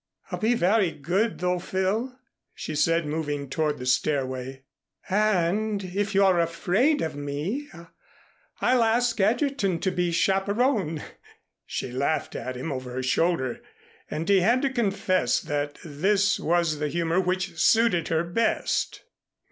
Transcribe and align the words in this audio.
"I'll 0.31 0.39
be 0.39 0.55
very 0.55 0.89
good 0.89 1.41
though, 1.41 1.59
Phil," 1.59 2.17
she 2.55 2.73
said, 2.73 3.05
moving 3.05 3.47
toward 3.47 3.77
the 3.77 3.85
stairway, 3.85 4.63
"and 5.09 5.83
if 5.83 6.15
you're 6.15 6.39
afraid 6.39 7.03
of 7.03 7.15
me, 7.15 7.69
I'll 8.61 8.81
ask 8.83 9.19
Egerton 9.19 9.77
to 9.81 9.91
be 9.91 10.11
chaperon." 10.11 11.03
She 11.67 11.91
laughed 11.91 12.35
at 12.35 12.55
him 12.57 12.71
over 12.71 12.93
her 12.93 13.03
shoulder, 13.03 13.61
and 14.09 14.27
he 14.27 14.39
had 14.39 14.63
to 14.63 14.71
confess 14.73 15.39
that 15.39 15.77
this 15.85 16.39
was 16.39 16.79
the 16.79 16.87
humor 16.87 17.19
which 17.21 17.55
suited 17.59 18.07
her 18.07 18.23
best. 18.23 19.03